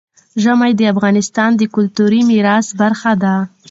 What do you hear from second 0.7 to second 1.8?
د افغانستان د